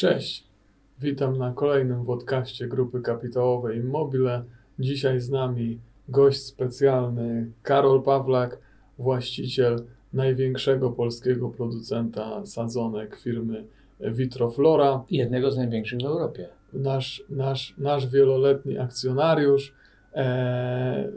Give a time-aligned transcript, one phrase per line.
[0.00, 0.46] Cześć,
[1.00, 4.44] witam na kolejnym podcaście Grupy Kapitałowej Immobile.
[4.78, 8.58] Dzisiaj z nami gość specjalny Karol Pawlak,
[8.98, 9.82] właściciel
[10.12, 13.64] największego polskiego producenta sadzonek firmy
[14.00, 15.04] Vitroflora.
[15.10, 16.48] Jednego z największych w Europie.
[16.72, 19.74] Nasz, nasz, nasz wieloletni akcjonariusz.
[20.14, 21.08] E,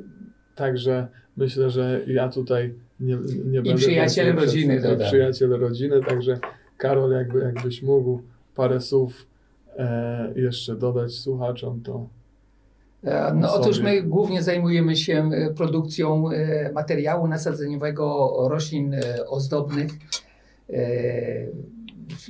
[0.56, 1.08] także
[1.38, 3.76] myślę, że ja tutaj nie, nie będę...
[3.76, 5.08] przyjaciel więcej rodziny dodam.
[5.08, 6.40] Przyjaciel rodziny, także
[6.78, 8.22] Karol, jakby, jakbyś mógł
[8.56, 9.28] parę słów
[9.78, 12.08] e, jeszcze dodać słuchaczom, to
[13.04, 13.62] E, No, Sobie.
[13.62, 18.96] otóż my głównie zajmujemy się e, produkcją e, materiału nasadzeniowego roślin
[19.28, 19.92] ozdobnych,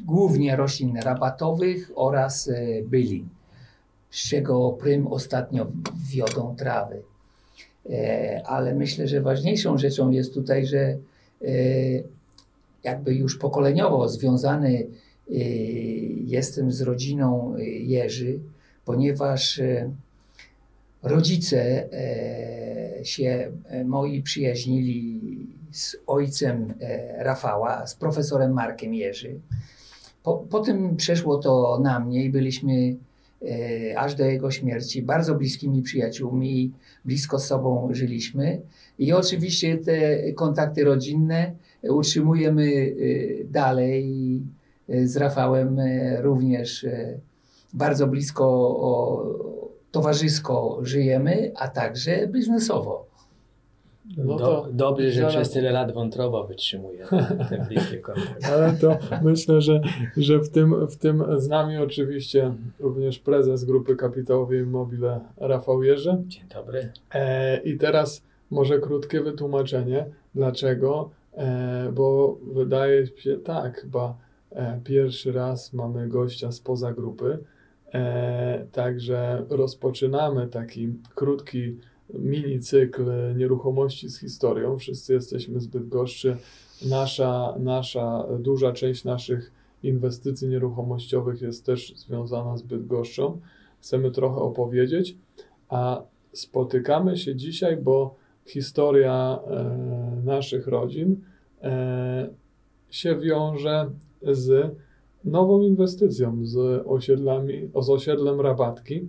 [0.06, 2.52] głównie roślin rabatowych oraz
[2.84, 3.30] bylin,
[4.10, 5.68] z czego prym ostatnio
[6.10, 7.02] wiodą trawy.
[8.46, 10.98] Ale myślę, że ważniejszą rzeczą jest tutaj, że
[12.84, 14.88] jakby już pokoleniowo związany
[16.26, 18.40] jestem z rodziną e, Jerzy,
[18.86, 19.92] ponieważ e,
[21.04, 21.90] rodzice
[23.04, 23.52] się
[23.86, 25.22] moi przyjaźnili
[25.72, 26.74] z ojcem
[27.18, 29.40] Rafała, z profesorem Markiem Jerzy.
[30.24, 32.96] Po, potem przeszło to na mnie i byliśmy
[33.42, 36.72] e, aż do jego śmierci bardzo bliskimi przyjaciółmi
[37.06, 38.62] blisko z sobą żyliśmy.
[39.00, 41.52] I oczywiście te kontakty rodzinne
[41.84, 44.42] utrzymujemy e, dalej
[44.90, 47.20] z Rafałem e, również e,
[47.74, 48.46] bardzo blisko
[48.80, 49.24] o,
[49.92, 53.14] towarzysko żyjemy, a także biznesowo.
[54.18, 57.06] No Do, dobrze, że zaraz- przez tyle lat wątroba wytrzymuje
[57.50, 58.46] te bliskie kontakty.
[58.48, 59.82] Ale to myślę, że,
[60.18, 66.18] że w, tym, w tym z nami oczywiście również prezes Grupy Kapitałowej Immobile Rafał Jerzy.
[66.28, 66.92] Dzień dobry.
[67.14, 70.06] E, I teraz może krótkie wytłumaczenie,
[70.36, 74.18] dlaczego, e, bo wydaje się tak, chyba
[74.84, 77.38] pierwszy raz mamy gościa spoza grupy,
[77.94, 81.78] e, także rozpoczynamy taki krótki
[82.14, 83.06] mini cykl
[83.36, 84.78] nieruchomości z historią.
[84.78, 86.38] Wszyscy jesteśmy zbyt goszczy.
[86.90, 89.52] Nasza, nasza duża część naszych
[89.84, 93.40] inwestycji nieruchomościowych jest też związana z Bydgoszczą.
[93.82, 95.18] Chcemy trochę opowiedzieć,
[95.70, 101.22] a spotykamy się dzisiaj, bo historia e, naszych rodzin
[101.62, 102.30] e,
[102.90, 103.90] się wiąże
[104.32, 104.76] z
[105.24, 109.08] nową inwestycją, z osiedlami, z osiedlem Rabatki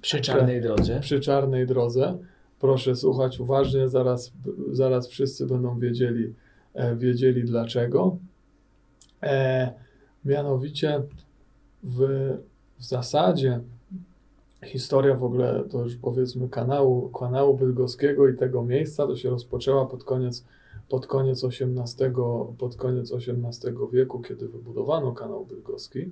[0.00, 1.00] Przy czarnej drodze.
[1.00, 2.18] przy Czarnej Drodze.
[2.60, 4.32] Proszę słuchać uważnie, zaraz,
[4.72, 6.34] zaraz wszyscy będą wiedzieli,
[6.74, 8.16] e, wiedzieli dlaczego.
[9.22, 9.72] E,
[10.24, 11.02] mianowicie
[11.82, 11.98] w,
[12.78, 13.60] w zasadzie
[14.64, 19.86] historia w ogóle, to już powiedzmy kanału, kanału bydgoskiego i tego miejsca, to się rozpoczęła
[19.86, 20.44] pod koniec,
[20.88, 22.10] pod koniec XVIII,
[22.58, 26.10] pod koniec XVIII wieku, kiedy wybudowano kanał bydgoski,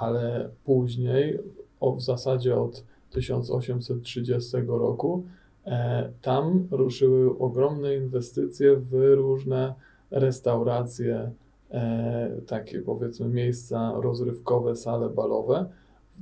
[0.00, 1.38] ale później,
[1.80, 5.24] o, w zasadzie od 1830 roku,
[5.66, 9.74] e, tam ruszyły ogromne inwestycje w różne
[10.10, 11.30] restauracje,
[11.70, 15.66] e, takie powiedzmy miejsca rozrywkowe, sale balowe.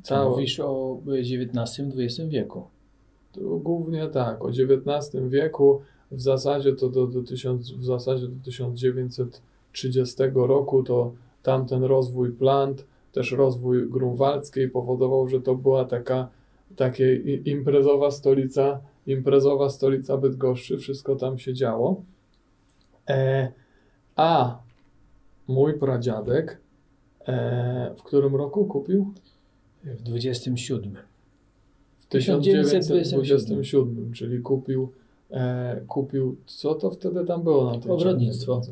[0.03, 2.63] Co mówisz o XIX-XX wieku.
[3.33, 8.45] To Głównie tak, o XIX wieku, w zasadzie to do, do, tysiąc, w zasadzie do
[8.45, 16.29] 1930 roku to tamten rozwój plant, też rozwój grunwaldzkiej powodował, że to była taka
[16.77, 22.03] takie imprezowa stolica, imprezowa stolica Bydgoszczy, wszystko tam się działo.
[23.09, 23.53] E,
[24.17, 24.59] a
[25.49, 26.61] mój pradziadek
[27.27, 29.13] e, w którym roku kupił?
[29.85, 30.97] W 27.
[31.97, 34.93] W 1927, 1927, czyli kupił,
[35.31, 38.63] e, kupił, co to wtedy tam było na tej Ogrodnictwo.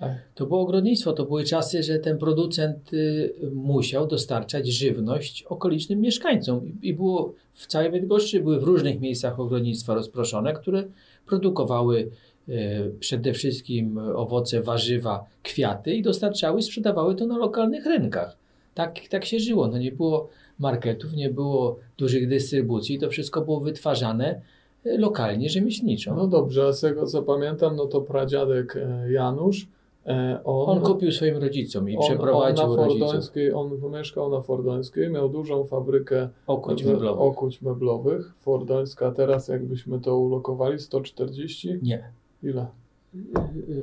[0.00, 6.00] A, To było ogrodnictwo, to były czasy, że ten producent y, musiał dostarczać żywność okolicznym
[6.00, 6.66] mieszkańcom.
[6.66, 10.84] I- I było w całej Bydgoszczy, były w różnych miejscach ogrodnictwa rozproszone, które
[11.26, 12.10] produkowały
[12.48, 12.52] y,
[13.00, 18.36] przede wszystkim owoce, warzywa, kwiaty i dostarczały, sprzedawały to na lokalnych rynkach.
[18.74, 19.68] Tak, tak się żyło.
[19.68, 20.28] No nie było
[20.58, 24.40] marketów, nie było dużych dystrybucji, to wszystko było wytwarzane
[24.84, 26.14] lokalnie, rzemieślniczo.
[26.14, 29.68] No dobrze, a z tego co pamiętam, no to pradziadek e, Janusz,
[30.06, 33.30] e, on, On kupił swoim rodzicom i on, przeprowadził on na rodziców.
[33.54, 37.20] On mieszkał na Fordońskiej, miał dużą fabrykę Okuć w- meblowych.
[37.22, 38.32] okuć meblowych.
[38.36, 41.78] Fordońska teraz jakbyśmy to ulokowali, 140?
[41.82, 42.10] Nie.
[42.42, 42.66] Ile?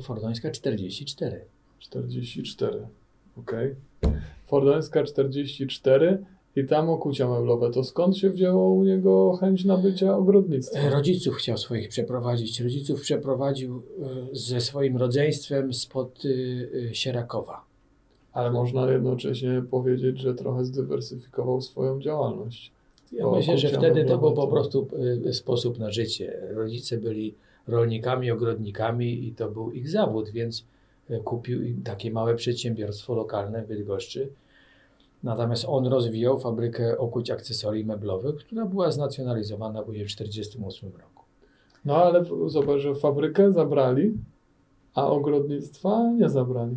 [0.01, 1.41] Fordońska 44.
[1.79, 2.87] 44,
[3.37, 3.75] okej.
[4.47, 6.17] Fordońska 44
[6.55, 7.71] i tam okucia meblowe.
[7.71, 10.79] To skąd się wzięło u niego chęć nabycia ogrodnictwa?
[10.79, 12.61] E, Rodziców chciał swoich przeprowadzić.
[12.61, 13.81] Rodziców przeprowadził y,
[14.35, 17.65] ze swoim rodzeństwem spod y, Sierakowa.
[18.33, 22.71] Ale można jednocześnie powiedzieć, że trochę zdywersyfikował swoją działalność.
[23.11, 24.87] Ja myślę, że wtedy to był po prostu
[25.31, 26.41] sposób na życie.
[26.49, 27.35] Rodzice byli
[27.67, 30.65] rolnikami, ogrodnikami i to był ich zawód, więc
[31.23, 34.29] kupił im takie małe przedsiębiorstwo lokalne w Bydgoszczy.
[35.23, 41.23] Natomiast on rozwijał fabrykę okuć akcesorii meblowych, która była znacjonalizowana w 1948 roku.
[41.85, 44.13] No ale zobacz, że fabrykę zabrali,
[44.93, 46.75] a ogrodnictwa nie zabrali.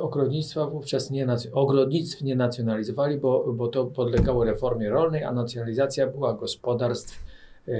[0.00, 6.34] Ogrodnictwa wówczas nie, ogrodnictw nie nacjonalizowali, bo, bo to podlegało reformie rolnej, a nacjonalizacja była
[6.34, 7.24] gospodarstw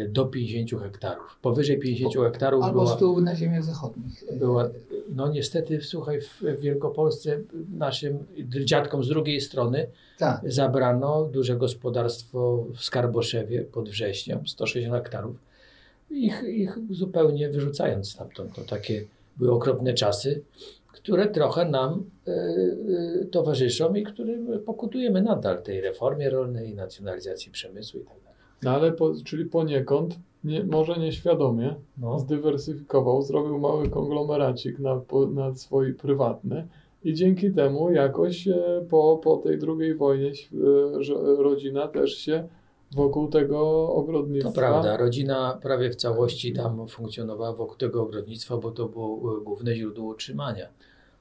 [0.09, 1.39] do 50 hektarów.
[1.43, 2.97] Powyżej 50 hektarów Albo była...
[2.97, 4.25] stół na ziemiach zachodnich.
[4.33, 4.71] była,
[5.09, 7.41] no niestety, słuchaj, w Wielkopolsce
[7.79, 8.27] naszym
[8.65, 9.87] dziadkom z drugiej strony
[10.19, 10.41] Tak.
[10.45, 15.37] zabrano duże gospodarstwo w Skarboszewie pod Wrześnią, 160 hektarów,
[16.11, 18.55] ich, ich zupełnie wyrzucając stamtąd.
[18.55, 19.05] To takie
[19.37, 20.43] były okropne czasy,
[20.93, 28.01] które trochę nam e, e, towarzyszą i którym pokutujemy nadal, tej reformie rolnej, nacjonalizacji przemysłu
[28.01, 28.30] i tak.
[28.63, 32.19] No ale po, czyli poniekąd, nie, może nieświadomie, No.
[32.19, 35.01] zdywersyfikował, zrobił mały konglomeracik na,
[35.35, 36.67] na swój prywatny
[37.05, 42.49] i dzięki temu jakoś e, po, po tej drugiej wojnie e, rodzina też się
[42.93, 44.51] wokół tego ogrodnictwa.
[44.51, 49.45] To prawda, rodzina prawie w całości tam funkcjonowała wokół tego ogrodnictwa, bo to było e,
[49.45, 50.69] główne źródło utrzymania.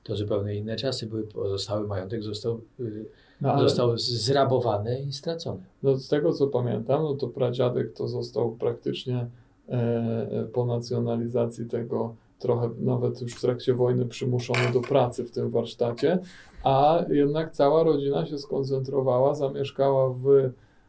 [0.03, 3.05] To zupełnie inne czasy były, pozostały majątek został, y,
[3.41, 5.61] No, ale, został zrabowany i stracony.
[5.83, 9.27] no, z tego co pamiętam, no to pradziadek to został praktycznie
[9.69, 15.31] e, e, po nacjonalizacji tego trochę nawet już w trakcie wojny przymuszony do pracy w
[15.31, 16.19] tym warsztacie,
[16.63, 20.23] a jednak cała rodzina się skoncentrowała, zamieszkała w,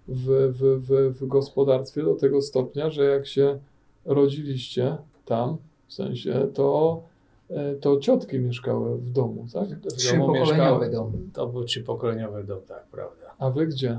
[0.09, 3.59] w, w, w, w gospodarstwie do tego stopnia, że jak się
[4.05, 5.57] rodziliście tam,
[5.87, 7.03] w sensie, to,
[7.81, 9.69] to ciotki mieszkały w domu, tak?
[9.69, 11.13] W Trzypokoleniowy dom.
[11.33, 13.35] To był trzypokoleniowy dom, tak, prawda.
[13.39, 13.99] A wy gdzie?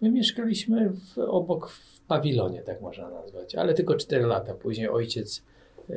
[0.00, 4.54] My mieszkaliśmy w, obok w pawilonie, tak można nazwać, ale tylko 4 lata.
[4.54, 5.42] Później ojciec
[5.90, 5.94] e,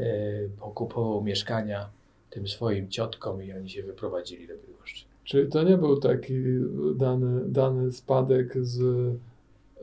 [0.61, 1.89] okupował mieszkania
[2.29, 5.05] tym swoim ciotkom i oni się wyprowadzili do Bydgoszczy.
[5.23, 6.33] Czyli to nie był taki
[6.95, 8.81] dany, dany spadek z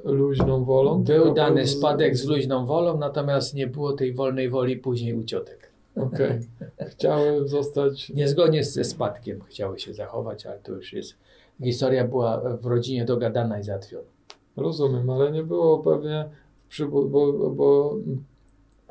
[0.05, 1.03] luźną wolą?
[1.05, 5.25] Był dany z- spadek z luźną wolą, natomiast nie było tej wolnej woli później u
[5.25, 5.62] ciotek.
[5.97, 6.41] Okej.
[6.91, 8.11] Chciały zostać.
[8.11, 11.15] Niezgodnie ze spadkiem chciały się zachować, ale to już jest.
[11.63, 14.05] Historia była w rodzinie dogadana i załatwiona.
[14.57, 16.31] Rozumiem, ale nie było pewnie
[16.69, 17.97] w bo, bo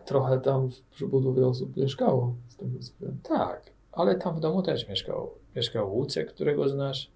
[0.06, 3.18] trochę tam w przybudowie osób mieszkało z tego względu.
[3.24, 5.32] Tak, ale tam w domu też mieszkał.
[5.56, 7.12] Mieszkał Łucek, którego znasz.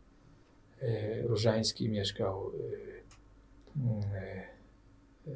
[0.82, 2.52] e, Różański mieszkał.
[3.78, 4.16] e,
[5.28, 5.36] e,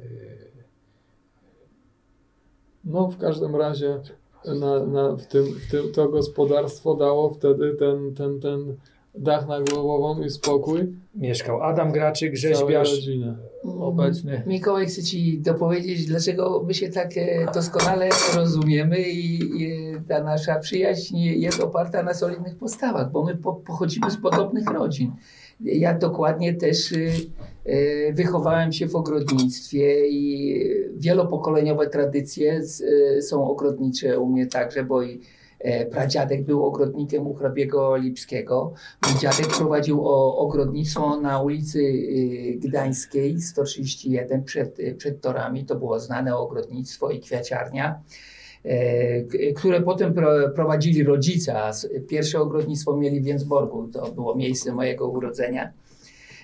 [2.84, 4.00] No w każdym razie
[4.44, 8.76] na, na, w, tym, w tym to gospodarstwo dało wtedy ten, ten, ten
[9.14, 13.34] dach na głową i spokój Mieszkał Adam Graczyk, rzeźbiarz rodzinie.
[13.64, 14.42] obecny.
[14.46, 20.58] Mikołaj, chcę Ci dopowiedzieć, dlaczego my się tak e, doskonale rozumiemy i, i ta nasza
[20.58, 25.12] przyjaźń jest oparta na solidnych postawach, bo my po, pochodzimy z podobnych rodzin.
[25.60, 26.96] Ja dokładnie też e,
[28.12, 30.54] wychowałem się w ogrodnictwie i
[30.96, 32.60] wielopokoleniowe tradycje
[33.16, 35.20] e, są ogrodnicze u mnie także, bo i
[35.58, 38.72] e, pradziadek był ogrodnikiem u hrabiego Lipskiego.
[39.06, 45.64] Mój dziadek prowadził ogrodnictwo na ulicy y, Gdańskiej 131 przed, y, przed torami.
[45.64, 48.00] To było znane ogrodnictwo i kwiaciarnia,
[48.64, 51.70] e, które potem pro, prowadzili rodzice.
[52.08, 53.88] Pierwsze ogrodnictwo mieli w Więcborgu.
[53.88, 55.72] To było miejsce mojego urodzenia.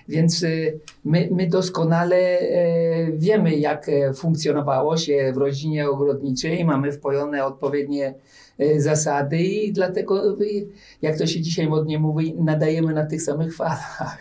[0.07, 6.65] Więc y, my, my doskonale e, wiemy, jak e, funkcjonowało się w rodzinie ogrodniczej.
[6.65, 8.13] Mamy wpojone odpowiednie
[8.57, 10.67] e, zasady i dlatego, y,
[11.01, 14.17] jak to się dzisiaj modnie mówi, nadajemy na tych samych falach.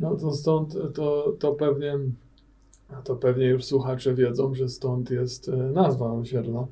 [0.00, 1.98] No to stąd to, to pewnie
[3.04, 6.66] to pewnie już słuchacze wiedzą, że stąd jest nazwa osiedla.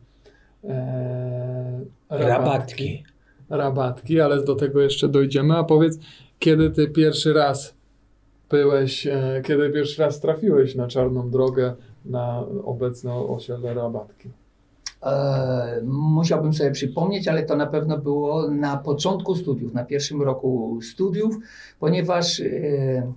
[0.65, 3.05] E, Rabatki.
[3.51, 5.57] Rabatki, ale do tego jeszcze dojdziemy.
[5.57, 5.99] A powiedz,
[6.39, 7.78] kiedy ty pierwszy raz
[8.51, 11.75] byłeś, e, kiedy pierwszy raz trafiłeś na czarną drogę
[12.05, 14.31] na obecne osiedle Rabatki?
[15.03, 20.79] E, musiałbym sobie przypomnieć, ale to na pewno było na początku studiów, na pierwszym roku
[20.83, 21.37] studiów,
[21.81, 23.13] ponieważ e,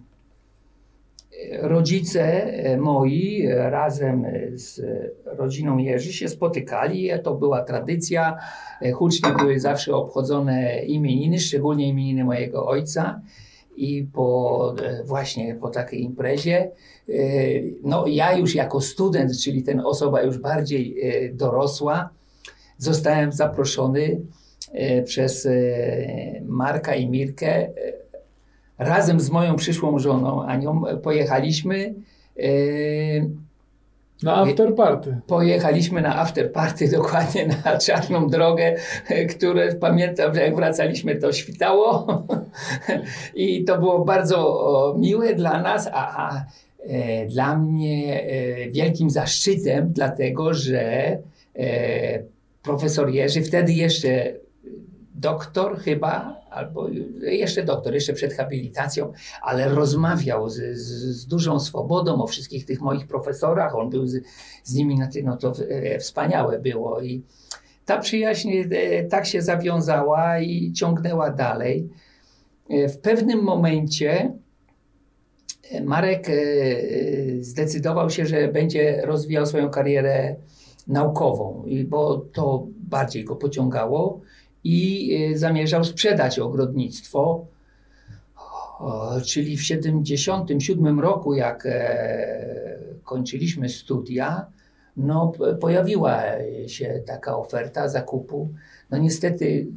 [1.61, 4.81] rodzice e, moi razem z
[5.25, 7.09] rodziną Jerzy się spotykali.
[7.23, 8.37] To była tradycja.
[8.81, 13.21] E, Hucznie były zawsze obchodzone imieniny, szczególnie imieniny mojego ojca.
[13.75, 16.71] I po e, właśnie po takiej imprezie,
[17.09, 17.13] e,
[17.83, 22.09] no ja już jako student, czyli ten osoba już bardziej e, dorosła,
[22.77, 24.21] zostałem zaproszony
[25.05, 25.47] przez
[26.41, 27.67] Marka i Mirkę
[28.77, 31.93] razem z moją przyszłą żoną Anią pojechaliśmy
[34.23, 35.17] na afterparty.
[35.27, 38.75] Pojechaliśmy na afterparty, dokładnie na czarną drogę,
[39.29, 42.07] które pamiętam, że jak wracaliśmy, to świtało.
[43.35, 46.45] I to było bardzo miłe dla nas, a, a
[46.87, 50.81] e, dla mnie e, wielkim zaszczytem, dlatego że
[51.55, 52.23] e,
[52.63, 54.33] profesor Jerzy, wtedy jeszcze
[55.15, 56.89] doktor chyba, albo
[57.21, 62.81] jeszcze doktor, jeszcze przed habilitacją, ale rozmawiał z, z, z dużą swobodą o wszystkich tych
[62.81, 63.75] moich profesorach.
[63.75, 64.23] On był z,
[64.63, 67.01] z nimi na tym, no to e, wspaniałe było.
[67.01, 67.23] I
[67.85, 71.89] ta przyjaźń e, tak się zawiązała i ciągnęła dalej.
[72.69, 74.33] E, w pewnym momencie
[75.83, 76.27] Marek
[77.39, 80.35] zdecydował się, że będzie rozwijał swoją karierę
[80.87, 84.21] naukową, bo to bardziej go pociągało
[84.63, 87.45] i y, zamierzał sprzedać ogrodnictwo.
[89.25, 94.45] Czyli w 1977 roku, jak e, kończyliśmy studia,
[94.97, 96.23] no, pojawiła
[96.67, 98.49] się taka oferta zakupu.
[98.89, 99.67] No niestety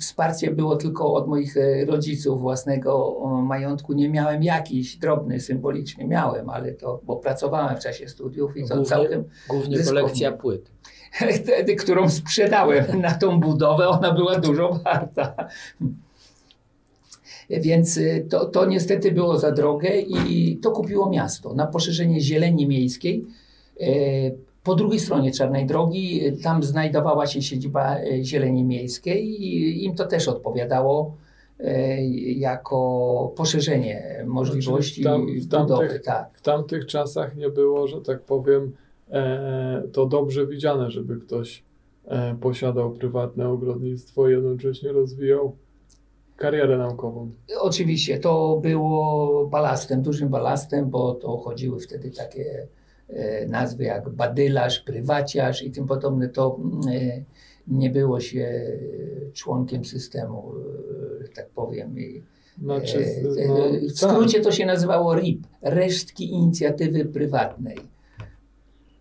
[0.00, 3.92] wsparcie było tylko od moich e, rodziców własnego majątku.
[3.92, 8.74] Nie miałem jakiś drobny, symbolicznie miałem, ale to, bo pracowałem w czasie studiów i to
[8.74, 10.70] głównie, całkiem Głównie kolekcja płyt.
[11.42, 15.34] wtedy, którą sprzedałem na tą budowę, ona była dużo warta.
[17.50, 22.66] Więc y, to, to niestety było za drogę i to kupiło miasto na poszerzenie zieleni
[22.66, 23.24] miejskiej.
[23.80, 29.94] Y, po drugiej stronie Czarnej Drogi, y, tam znajdowała się siedziba zieleni miejskiej i im
[29.94, 31.16] to też odpowiadało
[32.36, 35.86] jako poszerzenie możliwości znaczy w, tam, w budowy.
[35.86, 36.28] Tamtych, tak.
[36.32, 38.72] W tamtych czasach nie było, że tak powiem,
[39.92, 41.64] to dobrze widziane, żeby ktoś
[42.06, 45.56] e, posiadał prywatne ogrodnictwo i jednocześnie rozwijał
[46.36, 47.30] karierę naukową.
[47.60, 52.68] Oczywiście, to było balastem, dużym balastem, bo to chodziły wtedy takie
[53.08, 56.28] e, nazwy jak badylarz, prywaciarz i tym podobne.
[56.28, 56.58] To
[57.68, 58.76] nie było się
[59.32, 60.52] członkiem systemu,
[61.34, 61.94] tak powiem.
[62.62, 63.56] Znaczy, no,
[63.94, 67.78] w skrócie to się nazywało RIP, Resztki Inicjatywy Prywatnej.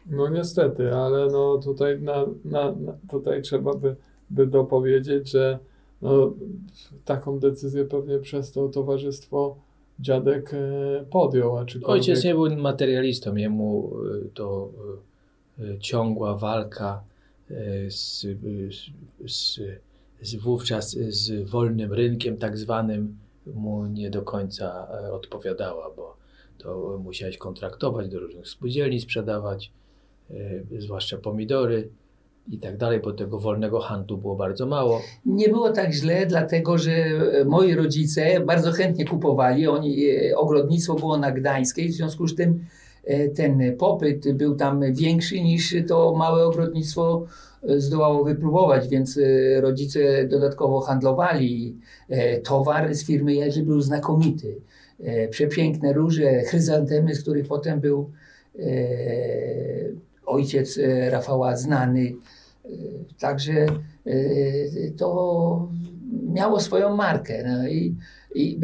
[0.10, 3.96] No niestety, ale no tutaj, na, na, na tutaj trzeba by,
[4.30, 5.60] by dopowiedzieć, że
[6.02, 6.34] no,
[7.06, 9.58] taką decyzję pewnie przez to towarzystwo
[10.00, 11.58] dziadek e, podjął.
[11.58, 11.90] Aczkolwiek...
[11.90, 13.92] Ojciec nie był materialistą, jemu
[14.26, 14.70] e, to
[15.60, 17.04] e, ciągła walka
[17.90, 18.26] z,
[19.28, 19.60] z,
[20.22, 26.18] z wówczas z wolnym rynkiem tak zwanym mu nie do końca odpowiadała, bo
[26.58, 29.72] to musiałeś kontraktować do różnych spółdzielni, sprzedawać
[30.80, 31.90] zwłaszcza pomidory
[32.52, 35.02] i tak dalej, bo tego wolnego handlu było bardzo mało.
[35.26, 37.06] Nie było tak źle, dlatego że
[37.46, 39.68] moi rodzice bardzo chętnie kupowali.
[39.68, 42.66] Oni, e, ogrodnictwo było na Gdańskiej, w związku z tym
[43.04, 47.26] e, ten popyt był tam większy niż to małe ogrodnictwo
[47.64, 49.20] zdołało wypróbować, więc
[49.60, 51.76] rodzice dodatkowo handlowali.
[52.44, 54.56] Towar z firmy Jerzy był znakomity.
[55.30, 58.12] Przepiękne róże, chryzantemy, z których potem był
[60.28, 62.16] ojciec e, Rafała znany.
[62.66, 62.70] E,
[63.20, 63.66] także
[64.06, 64.16] e,
[64.98, 65.70] to
[66.34, 67.44] miało swoją markę.
[67.48, 67.96] No i,
[68.36, 68.60] i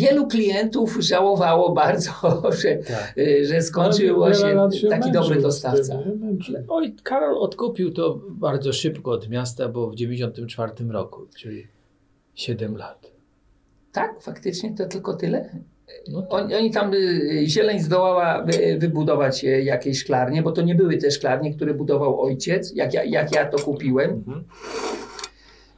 [0.00, 2.12] wielu klientów żałowało bardzo,
[2.62, 3.14] że, tak.
[3.42, 4.56] że skończył właśnie
[4.90, 5.98] taki dobry dostawca.
[6.68, 11.66] Oj, Karol odkupił to bardzo szybko od miasta, bo w 1994 roku, czyli
[12.34, 13.12] 7 lat.
[13.92, 15.50] Tak, faktycznie to tylko tyle.
[16.08, 16.32] No tak.
[16.32, 18.46] oni, oni, tam y, zieleń zdołała
[18.78, 23.04] wybudować e, jakieś szklarnie, bo to nie były te szklarnie, które budował ojciec, jak ja,
[23.04, 24.10] jak ja to kupiłem.
[24.10, 24.44] Mhm.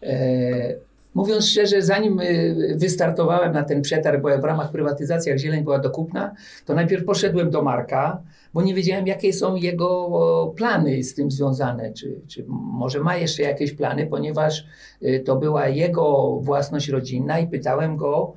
[0.02, 0.74] E,
[1.14, 5.78] mówiąc szczerze, zanim y, wystartowałem na ten przetarg, bo w ramach prywatyzacji, jak zieleń była
[5.78, 6.34] dokupna,
[6.66, 8.22] to najpierw poszedłem do Marka,
[8.54, 13.42] bo nie wiedziałem, jakie są jego plany z tym związane, czy, czy może ma jeszcze
[13.42, 14.66] jakieś plany, ponieważ
[15.02, 18.36] y, to była jego własność rodzinna i pytałem go,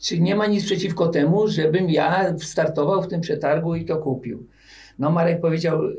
[0.00, 4.46] czy nie ma nic przeciwko temu, żebym ja startował w tym przetargu i to kupił?
[4.98, 5.94] No Marek powiedział, e,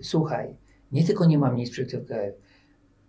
[0.00, 0.56] słuchaj,
[0.92, 2.14] nie tylko nie mam nic przeciwko,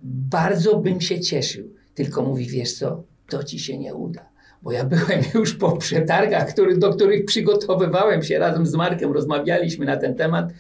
[0.04, 4.30] bardzo bym się cieszył, tylko mówi, wiesz co, to ci się nie uda.
[4.62, 9.86] Bo ja byłem już po przetargach, który, do których przygotowywałem się razem z Markiem, rozmawialiśmy
[9.86, 10.54] na ten temat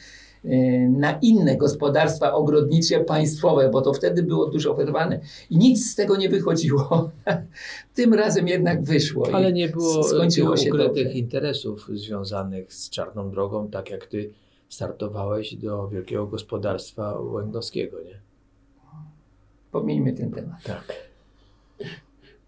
[0.89, 5.19] na inne gospodarstwa ogrodnicze państwowe, bo to wtedy było dużo wyrwane
[5.50, 7.12] i nic z tego nie wychodziło.
[7.95, 9.27] Tym razem jednak wyszło.
[9.33, 11.19] Ale nie było skończyło się ukrytych dobrze.
[11.19, 14.33] interesów związanych z Czarną Drogą, tak jak ty
[14.69, 18.23] startowałeś do wielkiego gospodarstwa łęgowskiego, nie?
[19.73, 20.63] pomijmy ten temat.
[20.63, 20.93] Tak.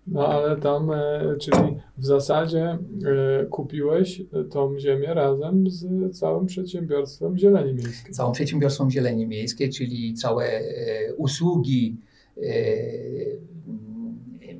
[0.08, 4.22] No ale tam, e, czyli w zasadzie e, kupiłeś
[4.52, 8.14] tą ziemię razem z całym przedsiębiorstwem Zieleni Miejskiej.
[8.14, 11.98] Całą przedsiębiorstwem Zieleni Miejskiej, czyli całe e, usługi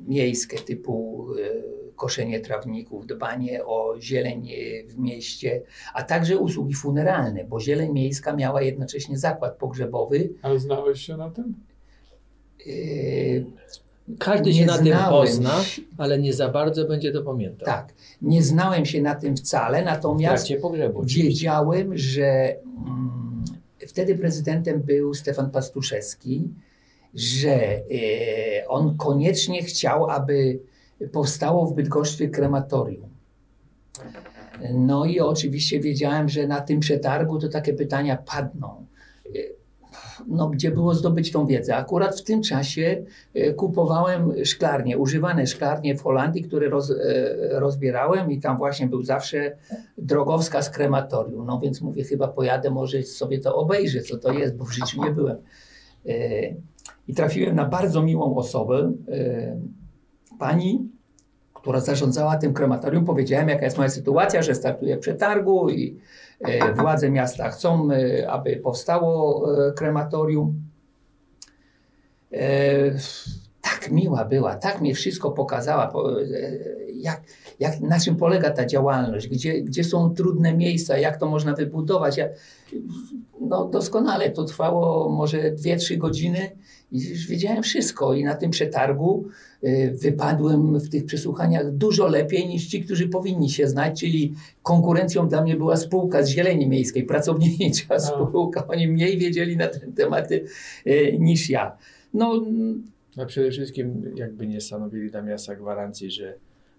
[0.06, 1.26] miejskie typu
[1.96, 4.48] koszenie trawników, dbanie o zieleń
[4.88, 5.62] w mieście,
[5.94, 10.28] a także usługi funeralne, bo Zieleń Miejska miała jednocześnie zakład pogrzebowy.
[10.42, 11.54] Ale znałeś się na tym?
[14.18, 15.54] Każdy Nie się na tym pozna,
[15.98, 17.66] ale nie za bardzo będzie to pamiętał.
[17.66, 21.02] Tak, nie znałem się na tym wcale, natomiast pogrzebu.
[21.04, 23.44] wiedziałem, że mm,
[23.86, 26.48] wtedy prezydentem był Stefan Pastuszewski,
[27.14, 27.82] że e,
[28.68, 30.58] on koniecznie chciał, aby
[31.12, 33.08] powstało w Bydgoszczy krematorium.
[34.74, 38.85] No i oczywiście wiedziałem, że na tym przetargu to takie pytania padną.
[40.26, 41.76] No, gdzie było zdobyć tą wiedzę?
[41.76, 43.04] Akurat w tym czasie
[43.34, 46.96] e, kupowałem szklarnie, używane szklarnie w Holandii, które roz, e,
[47.52, 49.56] rozbierałem i tam właśnie był zawsze
[49.98, 51.46] drogowska z krematorium.
[51.46, 55.04] No więc mówię, chyba pojadę, może sobie to obejrzę, co to jest, bo w życiu
[55.04, 55.36] nie byłem.
[56.06, 56.12] E,
[57.08, 58.92] I trafiłem na bardzo miłą osobę.
[60.38, 60.88] Pani,
[61.54, 65.98] która zarządzała tym krematorium, powiedziałem, jaka jest moja sytuacja, że startuję przetargu i
[66.74, 70.62] władze miasta chcą, e, aby powstało e, krematorium.
[72.32, 72.90] E,
[73.62, 76.24] tak miła była, tak mnie wszystko pokazała, po- e,
[76.94, 77.22] jak,
[77.60, 82.16] jak, na czym polega ta działalność, gdzie, gdzie są trudne miejsca, jak to można wybudować.
[82.16, 82.28] Ja,
[83.40, 86.50] no doskonale, to trwało może 2-3 godziny
[86.92, 89.24] i już wiedziałem wszystko i na tym przetargu
[89.64, 95.28] y, wypadłem w tych przesłuchaniach dużo lepiej niż ci, którzy powinni się znać, czyli konkurencją
[95.28, 98.66] dla mnie była spółka z Zieleni Miejskiej, pracownicza spółka.
[98.68, 100.44] Oni mniej wiedzieli na te tematy
[100.86, 101.76] y, niż ja.
[102.14, 102.44] No,
[103.16, 106.34] A przede wszystkim jakby nie stanowili dla miasta gwarancji, że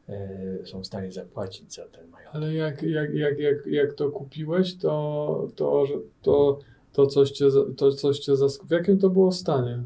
[0.09, 2.35] e, są w stanie zapłacić za ten majątek.
[2.35, 6.59] Ale jak, jak, jak, jak, jak to kupiłeś, to, to, że- to,
[6.93, 8.67] to coś cię, za- to coś cię zaskoczyło.
[8.67, 9.83] W jakim to było stanie?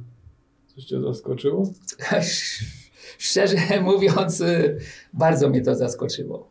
[0.76, 1.70] Coś cię zaskoczyło?
[3.18, 4.78] Szczerze mówiąc, y,
[5.14, 6.50] bardzo mnie to zaskoczyło.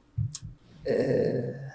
[0.86, 1.70] E,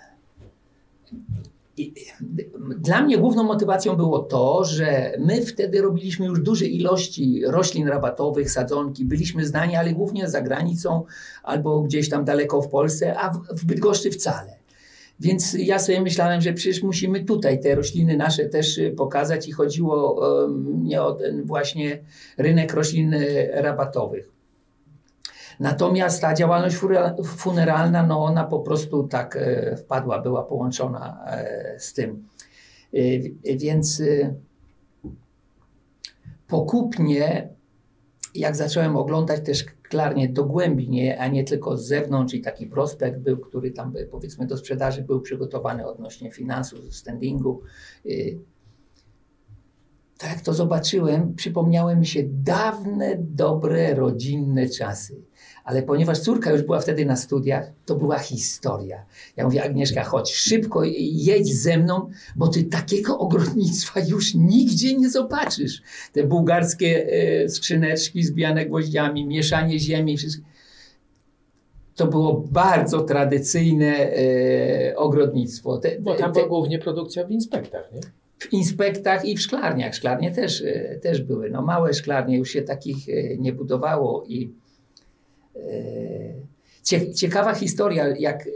[2.79, 8.51] Dla mnie główną motywacją było to, że my wtedy robiliśmy już duże ilości roślin rabatowych,
[8.51, 9.05] sadzonki.
[9.05, 11.03] Byliśmy znani, ale głównie za granicą
[11.43, 14.57] albo gdzieś tam daleko w Polsce, a w Bydgoszczy wcale.
[15.19, 19.51] Więc ja sobie myślałem, że przecież musimy tutaj te rośliny nasze też y, pokazać i
[19.51, 21.99] chodziło em, nie o ten właśnie
[22.37, 24.35] rynek roślin y, rabatowych.
[25.59, 26.77] Natomiast ta działalność
[27.25, 32.27] funeralna, no ona po prostu tak e, wpadła, była połączona e, z tym.
[32.93, 34.01] E, więc
[36.47, 37.49] po kupnie,
[38.35, 43.37] jak zacząłem oglądać też szklarnię dogłębnie, a nie tylko z zewnątrz i taki prospekt był,
[43.37, 47.61] który tam e, powiedzmy do sprzedaży był przygotowany odnośnie finansów, standingu.
[48.05, 48.09] e,
[50.17, 55.21] tak jak to zobaczyłem, przypomniały mi się dawne, dobre, rodzinne czasy.
[55.65, 59.05] Ale ponieważ córka już była wtedy na studiach, to była historia.
[59.37, 64.95] Ja mówię, Agnieszka, chodź szybko i jedź ze mną, bo ty takiego ogrodnictwa już nigdzie
[64.97, 65.81] nie zobaczysz.
[66.13, 67.07] Te bułgarskie
[67.43, 70.45] e, skrzyneczki zbijane gwoździami, mieszanie ziemi, wszystko.
[71.95, 75.77] To było bardzo tradycyjne e, ogrodnictwo.
[75.77, 77.99] Te, Bo tam te- była głównie produkcja w inspektach, nie?
[78.37, 79.95] w inspektach i w szklarniach.
[79.95, 81.49] Szklarnie też, e, też były.
[81.49, 84.49] No, małe szklarnie już się takich e, nie budowało i
[87.15, 88.49] ciekawa historia, jak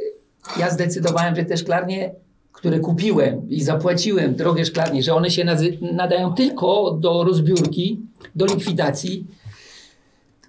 [0.59, 2.11] ja zdecydowałem, że te szklarnie,
[2.51, 5.45] które kupiłem i zapłaciłem, drogie szklarnie, że one się
[5.81, 7.99] nadają tylko do rozbiórki,
[8.35, 9.27] do likwidacji,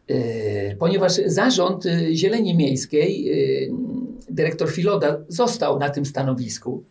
[0.08, 3.36] e, ponieważ zarząd e, Zieleni Miejskiej, e,
[4.30, 6.84] dyrektor Filoda został na tym stanowisku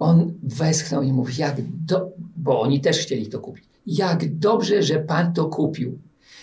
[0.00, 2.10] on westchnął i mówi, jak do...
[2.36, 3.64] bo oni też chcieli to kupić.
[3.86, 5.98] Jak dobrze, że pan to kupił.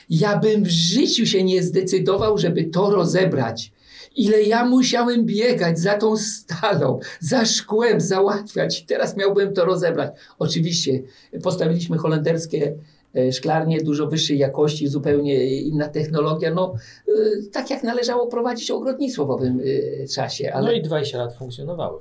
[0.09, 3.71] Ja bym w życiu się nie zdecydował, żeby to rozebrać.
[4.15, 8.85] Ile ja musiałem biegać za tą stalą, za szkłem, załatwiać.
[8.85, 10.13] Teraz miałbym to rozebrać.
[10.39, 11.01] Oczywiście
[11.43, 12.75] postawiliśmy holenderskie
[13.15, 16.53] e, szklarnie dużo wyższej jakości, zupełnie inna technologia.
[16.53, 16.73] No,
[17.07, 17.11] e,
[17.51, 19.61] tak jak należało prowadzić ogrodnictwo w owym
[20.03, 20.53] e, czasie.
[20.53, 20.65] Ale...
[20.65, 21.99] No i 20 lat funkcjonowały.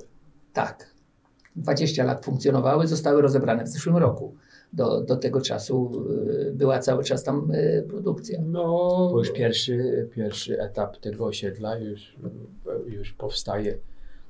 [0.53, 0.97] Tak.
[1.55, 4.35] 20 lat funkcjonowały, zostały rozebrane w zeszłym roku.
[4.77, 5.91] Do, do tego czasu
[6.49, 8.39] y, była cały czas tam y, produkcja.
[8.45, 8.61] No,
[9.11, 12.15] Bo już pierwszy, pierwszy etap tego osiedla już,
[12.87, 13.77] już powstaje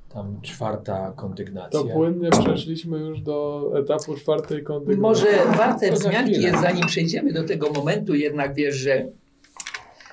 [0.08, 1.80] tam czwarta kondygnacja.
[1.80, 5.00] To płynnie przeszliśmy już do etapu czwartej kondygnacji.
[5.00, 9.06] Może warte wzmianki jest, zanim przejdziemy do tego momentu, jednak wiesz, że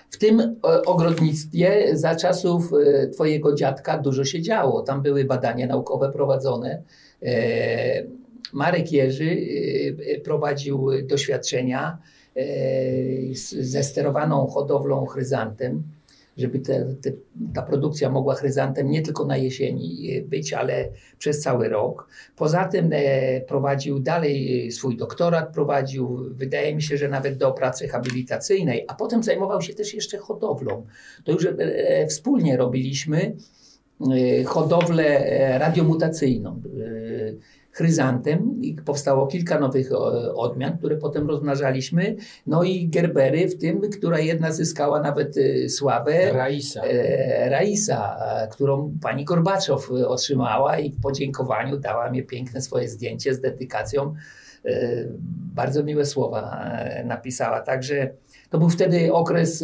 [0.10, 4.82] w tym e, ogrodnictwie za czasów e, twojego dziadka dużo się działo.
[4.82, 6.82] Tam były badania naukowe prowadzone.
[7.24, 8.04] E,
[8.54, 9.38] Marek Jerzy
[10.16, 11.98] e, prowadził doświadczenia
[12.36, 12.44] e,
[13.60, 15.84] ze sterowaną hodowlą chryzantem,
[16.38, 17.12] żeby te, te,
[17.54, 22.08] ta produkcja mogła chryzantem nie tylko na jesieni e, być, ale przez cały rok.
[22.36, 27.88] Poza tym e, prowadził dalej swój doktorat, prowadził, wydaje mi się, że nawet do pracy
[27.88, 30.86] habilitacyjnej, a potem zajmował się też jeszcze hodowlą.
[31.24, 31.48] To już
[32.10, 33.36] wspólnie robiliśmy
[34.46, 35.30] hodowlę
[35.60, 36.62] radiomutacyjną.
[37.76, 39.96] Chryzantem i powstało kilka nowych e,
[40.34, 42.16] odmian, które potem rozmnażaliśmy.
[42.48, 46.32] No i Gerbery, w tym, która jedna zyskała nawet e, sławę.
[46.34, 46.82] Raisa.
[46.84, 48.18] E, Raisa,
[48.52, 54.14] którą pani Gorbaczow otrzymała i w podziękowaniu dała mi piękne swoje zdjęcie z dedykacją.
[55.56, 56.66] Bardzo miłe słowa
[57.06, 57.62] napisała.
[57.62, 58.14] Także
[58.50, 59.64] to był wtedy okres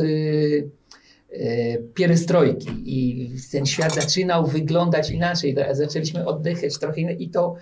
[1.93, 5.55] pierestrojki i ten świat zaczynał wyglądać inaczej.
[5.71, 7.55] Zaczęliśmy oddychać trochę inny- i to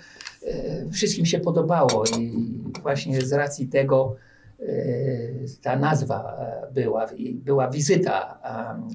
[0.44, 2.32] e, wszystkim się podobało i
[2.82, 4.16] właśnie z racji tego
[4.60, 4.66] e,
[5.62, 6.38] ta nazwa
[6.74, 8.40] była, była wizyta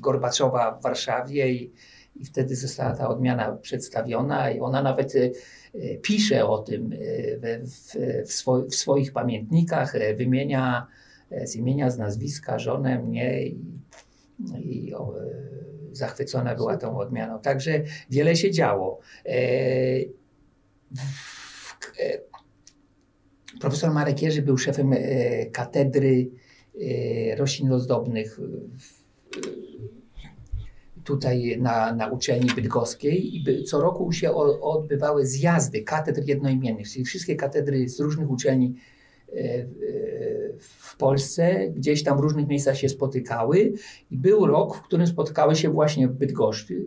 [0.01, 1.73] Gorbaczowa w Warszawie i,
[2.17, 5.13] i wtedy została ta odmiana przedstawiona i ona nawet
[6.03, 6.95] pisze o tym
[7.61, 10.87] w, w, swo, w swoich pamiętnikach, wymienia
[11.45, 13.41] z imienia, z nazwiska żonę mnie
[14.59, 15.25] i, i o, e,
[15.93, 17.41] zachwycona była tą odmianą.
[17.41, 19.01] Także wiele się działo.
[19.27, 19.35] E,
[20.95, 22.21] w, e,
[23.61, 26.31] profesor Marek Jerzy był szefem e, katedry
[26.81, 28.41] e, roślin ozdobnych
[31.05, 36.89] tutaj na, na uczelni bydgoskiej i by, co roku się o, odbywały zjazdy katedr jednoimiennych,
[36.89, 38.75] czyli wszystkie katedry z różnych uczelni
[40.59, 43.73] w Polsce, gdzieś tam w różnych miejscach się spotykały
[44.11, 46.87] i był rok, w którym spotkały się właśnie w Bydgoszczy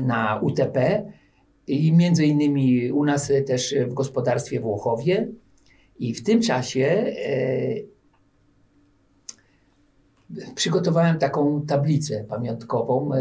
[0.00, 1.04] na UTP
[1.66, 5.28] i między innymi u nas też w gospodarstwie w Łochowie
[5.98, 7.74] i w tym czasie e,
[10.54, 13.14] przygotowałem taką tablicę pamiątkową.
[13.14, 13.20] e,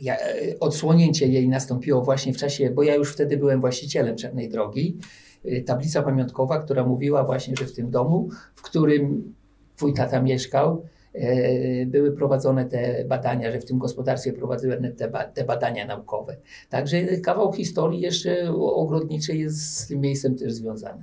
[0.00, 4.48] Ja, e, odsłonięcie jej nastąpiło właśnie w czasie, bo ja już wtedy byłem właścicielem Czarnej
[4.48, 4.98] Drogi.
[5.44, 9.34] E, Tablica pamiątkowa, która mówiła właśnie, że w tym domu, w którym
[9.76, 15.24] twój tata mieszkał, e, były prowadzone te badania, że w tym gospodarstwie prowadzone te, ba-
[15.24, 16.36] te badania naukowe.
[16.68, 21.02] Także kawał historii jeszcze ogrodniczej jest z tym miejscem też związany.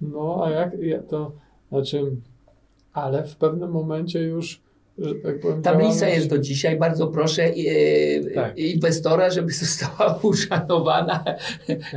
[0.00, 1.32] No, a jak ja to,
[1.68, 2.16] znaczy,
[2.92, 4.62] ale w pewnym momencie już,
[5.22, 6.78] tak powiem, Tablica działalność- jest do dzisiaj.
[6.78, 7.54] Bardzo proszę e,
[8.34, 8.58] Tak.
[8.58, 11.24] inwestora, żeby została uszanowana.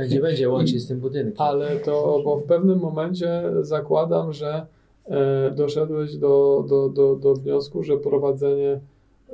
[0.06, 1.34] Gdzie będzie łączyć z tym budynkiem.
[1.38, 4.66] Ale to, bo w pewnym momencie zakładam, że
[5.06, 8.80] e, doszedłeś do, do, do, do wniosku, że prowadzenie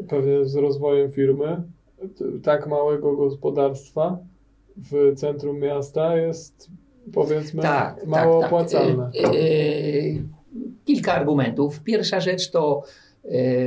[0.09, 1.63] pewnie z rozwojem firmy
[2.19, 4.19] t, tak małego gospodarstwa
[4.77, 6.69] w centrum miasta jest
[7.13, 8.53] powiedzmy Tak, mało tak, tak.
[8.53, 9.11] opłacalne.
[9.25, 9.33] E, e,
[10.85, 11.81] kilka argumentów.
[11.81, 12.83] Pierwsza rzecz to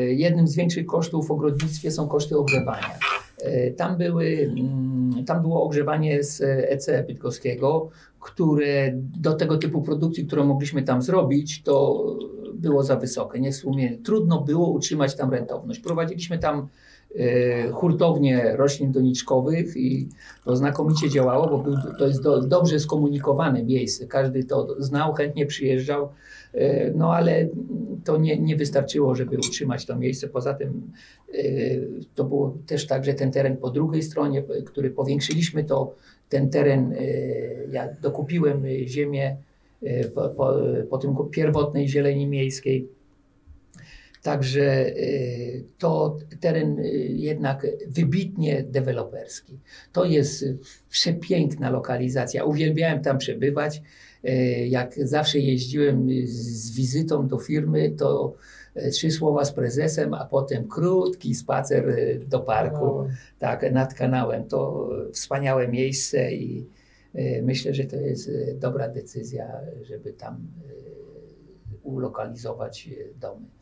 [0.09, 2.99] jednym z większych kosztów w ogrodnictwie są koszty ogrzewania.
[3.41, 10.25] E, Tam, były, mm, tam było ogrzewanie z EC Bydgoskiego, które do tego typu produkcji,
[10.25, 12.05] którą mogliśmy tam zrobić, to
[12.53, 13.39] było za wysokie.
[13.39, 15.79] Nie w sumie trudno było utrzymać tam rentowność.
[15.79, 16.67] Prowadziliśmy tam e,
[17.73, 20.09] hurtownię roślin doniczkowych i
[20.45, 24.07] to znakomicie działało, bo był, to jest do, dobrze skomunikowane miejsce.
[24.07, 26.09] Każdy to znał, chętnie przyjeżdżał,
[26.53, 27.47] e, no ale
[28.03, 30.27] to nie, nie wystarczyło, żeby utrzymać to miejsce.
[30.27, 30.91] Poza tym
[31.33, 31.43] e,
[32.15, 35.95] to było też tak, że ten teren po drugiej stronie, który powiększyliśmy, to
[36.29, 36.95] ten teren,
[37.71, 39.37] ja dokupiłem ziemię
[40.15, 40.53] po, po,
[40.89, 42.87] po tym pierwotnej zieleni miejskiej.
[44.21, 49.59] Także y, to teren y, jednak wybitnie deweloperski.
[49.91, 50.57] To jest y,
[50.89, 52.45] przepiękna lokalizacja.
[52.45, 53.81] Uwielbiałem tam przebywać.
[54.67, 58.33] Jak zawsze jeździłem z wizytą do firmy, to
[58.91, 61.95] trzy słowa z prezesem, a potem krótki spacer
[62.27, 63.07] do parku, No,
[63.39, 64.47] tak, nad kanałem.
[64.47, 66.65] To wspaniałe miejsce i
[67.43, 70.47] myślę, że to jest dobra decyzja, żeby tam
[71.83, 73.60] ulokalizować domy.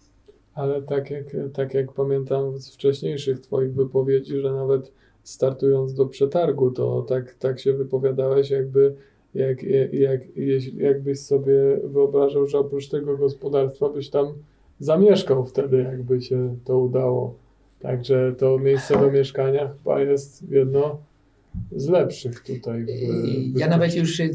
[0.53, 4.91] Ale tak jak, tak jak pamiętam z wcześniejszych Twoich wypowiedzi, że nawet
[5.23, 8.95] startując do przetargu, to tak, tak się wypowiadałeś, jakby
[9.35, 10.21] jak, jak,
[10.77, 14.33] jakbyś sobie wyobrażał, że oprócz tego gospodarstwa byś tam
[14.79, 17.35] zamieszkał wtedy, jakby się to udało.
[17.79, 20.97] Także to miejsce do mieszkania chyba jest jedno
[21.75, 22.85] z lepszych tutaj.
[22.85, 24.31] W, Ja nawet już y,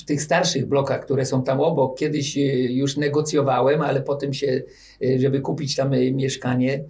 [0.00, 2.40] w tych starszych blokach, które są tam obok, kiedyś y,
[2.72, 4.62] już negocjowałem, ale potem się,
[5.02, 6.84] y, żeby kupić tam mieszkanie,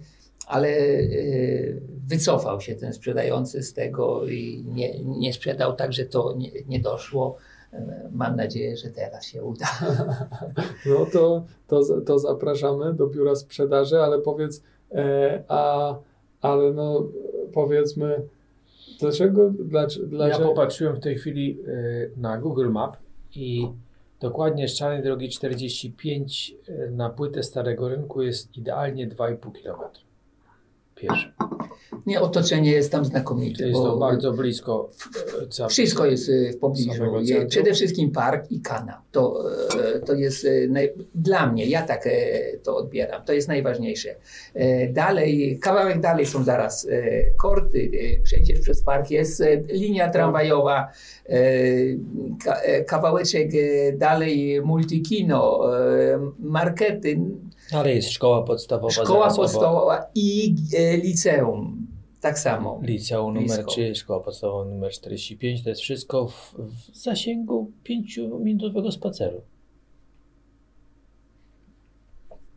[0.47, 0.77] ale
[2.07, 7.37] wycofał się ten sprzedający z tego i nie, nie sprzedał, także to nie, nie doszło.
[8.11, 9.65] Mam nadzieję, że teraz się uda.
[10.85, 15.95] No to, to, to zapraszamy do biura sprzedaży, ale powiedz, e, a,
[16.41, 17.09] ale no
[17.53, 18.21] powiedzmy,
[19.01, 22.97] dlaczego, dlaczego, Ja dlaczego popatrzyłem w tej chwili y, na Google Map
[23.35, 23.67] i
[24.19, 29.79] dokładnie z Czarnej Drogi 45 y, na płytę Starego Rynku jest idealnie 2,5 km.
[30.95, 31.33] Pierwsze.
[32.05, 33.63] Nie, otoczenie jest tam znakomite.
[33.67, 34.89] Jest to bardzo blisko.
[35.49, 37.03] ca- Wszystko jest y, w pobliżu.
[37.47, 38.97] Przede wszystkim park i kanał.
[39.11, 39.43] To,
[39.95, 40.93] e, to jest e, naj...
[41.15, 42.11] dla mnie, ja tak e,
[42.63, 43.25] to odbieram.
[43.25, 44.15] To jest najważniejsze.
[44.53, 47.91] E, Dalej, kawałek dalej są zaraz e, korty.
[48.19, 50.87] e, Przejdziesz przez park, jest e, linia tramwajowa.
[51.29, 51.33] e,
[52.45, 57.19] ka- e, Kawałeczek e, dalej multikino, e, markety,
[57.73, 58.91] Ale jest szkoła podstawowa.
[58.93, 61.87] szkoła podstawowa i e, liceum.
[62.21, 62.79] Tak samo.
[62.83, 63.71] Liceum numer Blisko.
[63.71, 65.63] 3, szkoła podstawowa numer 45.
[65.63, 69.41] To jest wszystko w, w zasięgu 5-minutowego spaceru.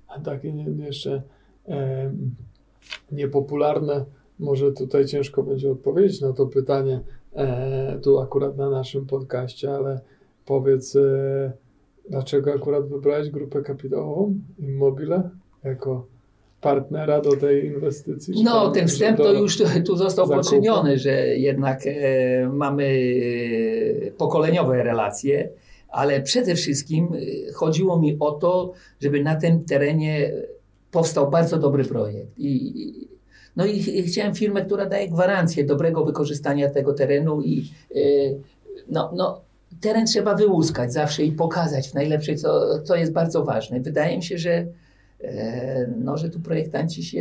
[0.08, 0.48] A takie
[0.78, 1.22] jeszcze
[1.68, 2.12] e,
[3.12, 4.04] niepopularne,
[4.38, 7.00] może tutaj ciężko będzie odpowiedzieć na to pytanie
[7.32, 10.00] e, tu akurat na naszym podcaście, ale
[10.46, 11.52] powiedz, e,
[12.10, 15.30] dlaczego akurat wybrałeś grupę kapitałową Immobile
[15.64, 16.13] jako
[16.64, 18.42] partnera do tej inwestycji?
[18.44, 20.44] No, ten wstęp to już tu, tu został zakupu?
[20.44, 21.92] poczyniony, że jednak e,
[22.52, 22.84] mamy
[24.06, 25.48] e, pokoleniowe relacje,
[25.88, 27.08] ale przede wszystkim
[27.48, 30.32] e, chodziło mi o to, żeby na tym terenie
[30.90, 32.38] powstał bardzo dobry projekt.
[32.38, 33.08] I, i-
[33.56, 37.98] no i, i chciałem firmę, która daje gwarancję dobrego wykorzystania tego terenu i e,
[38.88, 39.40] no, no,
[39.80, 43.80] teren trzeba wyłuskać zawsze i pokazać w najlepszej, co, co jest bardzo ważne.
[43.80, 44.66] Wydaje mi się, że
[45.98, 47.20] No, że tu projektanci się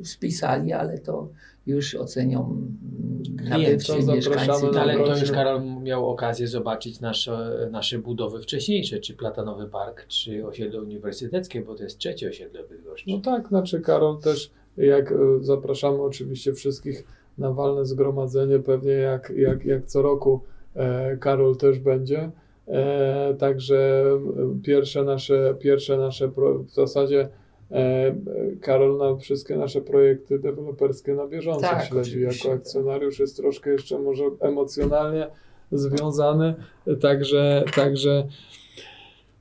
[0.00, 1.28] y, spisali, ale to
[1.66, 4.80] już ocenią mm, nabywcy, mieszkańcy.
[4.80, 10.46] Ale to już Karol miał okazję zobaczyć nasze, nasze budowy wcześniejsze, czy Platanowy Park, czy
[10.46, 13.10] osiedle uniwersyteckie, bo to jest trzecie osiedle Bydgoszczy.
[13.10, 17.04] No tak, znaczy Karol też, jak e, zapraszamy oczywiście wszystkich
[17.38, 20.40] na walne zgromadzenie, pewnie jak, jak, jak co roku
[20.74, 22.30] e, Karol też będzie.
[22.70, 26.28] E, także e, pierwsze nasze, pierwsze nasze
[26.66, 27.28] w zasadzie
[27.70, 28.14] e,
[28.60, 32.10] Karol na wszystkie nasze projekty deweloperskie na bieżąco Tak, śledzi.
[32.10, 35.26] oczywiście, Jako akcjonariusz jest troszkę jeszcze może emocjonalnie
[35.72, 36.54] związany,
[37.00, 38.26] także, także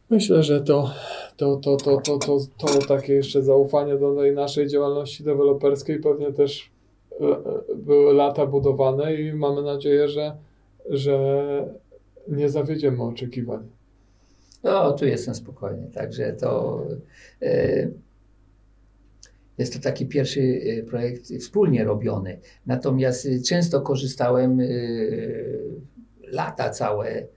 [0.09, 0.89] myślę, że to,
[1.37, 6.33] to, to, to, to, to, to takie jeszcze zaufanie do tej naszej działalności deweloperskiej pewnie
[6.33, 6.71] też
[7.75, 10.35] były lata budowane i mamy nadzieję, że,
[10.89, 11.19] że
[12.29, 13.69] nie zawiedziemy oczekiwań.
[14.63, 16.83] No, tu jestem spokojny, także to
[17.41, 17.89] e,
[19.57, 22.39] jest to taki pierwszy e, projekt wspólnie robiony.
[22.65, 24.59] Natomiast e, często korzystałem
[26.21, 27.27] lata całe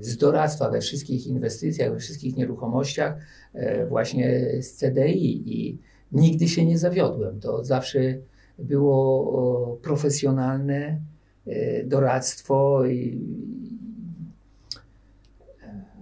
[0.00, 3.14] z doradztwa we wszystkich inwestycjach, we wszystkich nieruchomościach
[3.88, 5.78] właśnie z CDI i
[6.12, 7.40] nigdy się nie zawiodłem.
[7.40, 7.98] To zawsze
[8.58, 11.00] było profesjonalne
[11.84, 13.20] doradztwo i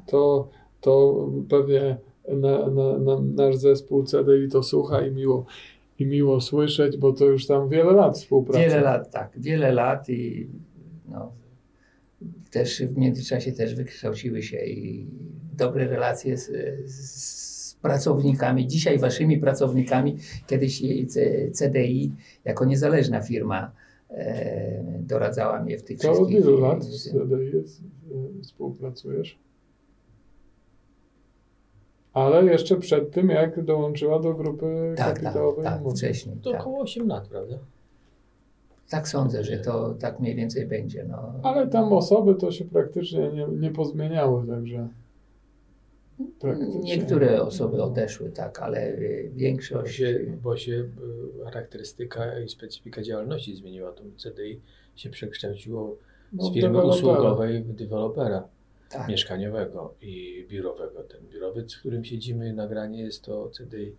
[0.06, 0.48] To,
[0.80, 1.96] to pewnie
[2.28, 5.46] na, na, na, nasz zespół CDI to słucha i miło,
[5.98, 8.60] i miło słyszeć, bo to już tam wiele lat współpracy.
[8.60, 10.48] Wiele lat, tak, wiele lat i
[11.08, 11.32] no,
[12.50, 15.06] też w międzyczasie też wykształciły się i
[15.56, 16.50] dobre relacje z,
[16.90, 20.16] z pracownikami, dzisiaj waszymi pracownikami,
[20.46, 20.82] kiedyś
[21.52, 22.12] CDI
[22.44, 23.72] jako niezależna firma
[24.10, 26.40] e, doradzała mnie w tych To od wszystkich...
[26.40, 29.38] ilu lat z CDI e, współpracujesz?
[32.16, 35.64] Ale jeszcze przed tym, jak dołączyła do grupy Tak, tak, kapitałowej.
[35.64, 35.96] tak, Immobile.
[35.96, 36.36] wcześniej.
[36.36, 36.60] To Tak.
[36.60, 37.58] około 8 lat, prawda?
[38.88, 41.04] tak sądzę, że to tak mniej więcej będzie.
[41.08, 41.32] No.
[41.42, 44.88] Ale tam osoby to się praktycznie nie, nie pozmieniały, także.
[46.82, 49.96] Niektóre osoby odeszły, tak, ale y, Bo większość...
[49.96, 53.92] się, bo się y, charakterystyka i specyfika działalności zmieniła.
[53.92, 54.60] To CDI
[54.96, 55.96] się przekształciło
[56.32, 58.48] no, z firmy usługowej w dewelopera
[58.90, 59.08] tak.
[59.08, 61.02] mieszkaniowego i biurowego.
[61.02, 63.92] Ten biurowy, w którym siedzimy, nagranie jest to CDI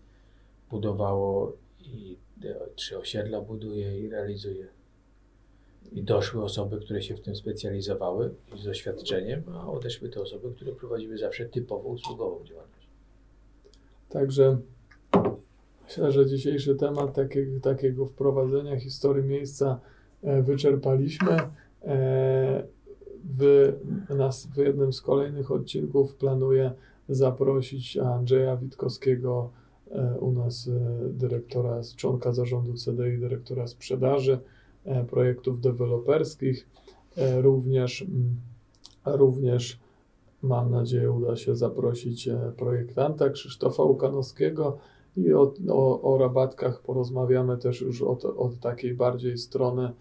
[0.69, 4.67] budowało i te trzy osiedla buduje i realizuje.
[5.91, 10.51] I doszły osoby, które się w tym specjalizowały i z doświadczeniem, a odeszły te osoby,
[10.55, 12.87] które prowadziły zawsze typowo usługową działalność.
[14.09, 14.57] Także
[15.87, 19.79] Myślę, że dzisiejszy temat takiego, takiego wprowadzenia historii miejsca
[20.23, 21.37] e, wyczerpaliśmy.
[21.83, 22.63] E,
[23.29, 23.73] w,
[24.09, 26.71] nas, w jednym z kolejnych odcinków planuję
[27.09, 29.49] zaprosić Andrzeja Witkowskiego,
[29.91, 30.69] e, u nas
[31.09, 34.39] dyrektora, członka zarządu CDI, dyrektora sprzedaży
[35.09, 36.67] projektów deweloperskich.
[37.41, 38.35] Również, mm,
[39.05, 39.79] również
[40.41, 44.77] mam nadzieję uda się zaprosić projektanta Krzysztofa Łukanowskiego,
[45.17, 49.91] i o, o, o rabatkach porozmawiamy też już od, od takiej bardziej strony,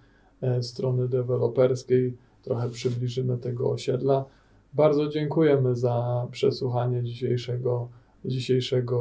[0.40, 4.24] e, strony deweloperskiej, trochę przybliżymy tego osiedla.
[4.74, 7.88] Bardzo dziękujemy za przesłuchanie dzisiejszego,
[8.24, 8.98] dzisiejszego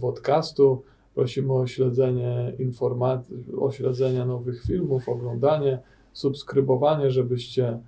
[0.00, 0.82] podcastu.
[1.14, 5.78] Prosimy o śledzenie informacji, o śledzenie nowych filmów, oglądanie,
[6.12, 7.78] subskrybowanie, żebyście,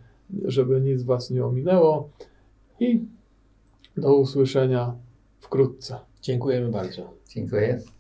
[0.44, 2.09] żeby nic Was nie ominęło
[2.81, 3.01] i
[3.97, 4.94] do usłyszenia
[5.38, 5.99] wkrótce.
[6.23, 7.11] Dziękujemy bardzo.
[7.29, 7.97] Dziękuję.